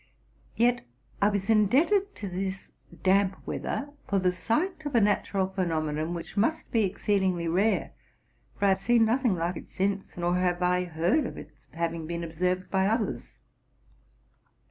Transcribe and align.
Yet 0.55 0.81
I 1.21 1.29
was 1.29 1.47
indebted 1.47 2.15
to 2.15 2.27
this 2.27 2.71
damp 3.03 3.37
weather 3.45 3.91
for 4.07 4.17
the 4.17 4.31
sight 4.31 4.83
of 4.83 4.95
a 4.95 4.99
natural 4.99 5.45
phenomenon 5.47 6.15
which 6.15 6.35
must 6.35 6.71
be 6.71 6.85
exceedingly 6.85 7.47
rare, 7.47 7.91
for 8.57 8.65
I 8.65 8.69
have 8.69 8.79
seen 8.79 9.05
nothing 9.05 9.35
like 9.35 9.57
it 9.57 9.69
since, 9.69 10.17
nor 10.17 10.37
have 10.37 10.63
I 10.63 10.85
heard 10.85 11.27
of 11.27 11.37
its 11.37 11.67
having 11.73 12.07
been 12.07 12.23
observed 12.23 12.71
by 12.71 12.87
others. 12.87 13.35